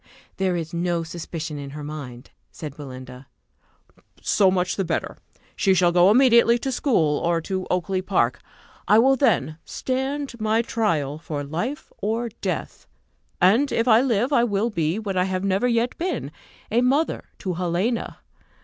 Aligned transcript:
"There 0.37 0.55
is 0.55 0.73
no 0.73 1.03
suspicion 1.03 1.59
in 1.59 1.69
her 1.77 1.83
mind," 1.83 2.31
said 2.51 2.75
Belinda. 2.75 3.27
"So 4.19 4.49
much 4.49 4.75
the 4.75 4.83
better: 4.83 5.19
she 5.55 5.75
shall 5.75 5.91
go 5.91 6.09
immediately 6.09 6.57
to 6.57 6.71
school, 6.71 7.19
or 7.19 7.39
to 7.41 7.67
Oakly 7.69 8.01
park. 8.01 8.39
I 8.87 8.97
will 8.97 9.15
then 9.15 9.59
stand 9.63 10.39
my 10.41 10.63
trial 10.63 11.19
for 11.19 11.43
life 11.43 11.91
or 11.99 12.29
death; 12.41 12.87
and 13.39 13.71
if 13.71 13.87
I 13.87 14.01
live 14.01 14.33
I 14.33 14.43
will 14.43 14.71
be, 14.71 14.97
what 14.97 15.15
I 15.17 15.25
have 15.25 15.43
never 15.43 15.67
yet 15.67 15.95
been, 15.99 16.31
a 16.71 16.81
mother 16.81 17.25
to 17.37 17.53
Helena. 17.53 18.17